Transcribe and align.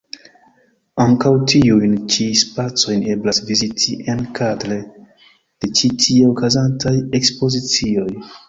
Ankaŭ 1.03 1.33
tiujn 1.51 1.93
ĉi 2.13 2.25
spacojn 2.39 3.05
eblas 3.17 3.41
viziti 3.51 3.95
enkadre 4.15 4.81
de 5.05 5.73
ĉi 5.81 5.95
tie 6.07 6.27
okazantaj 6.35 6.99
ekspozicioj. 7.21 8.11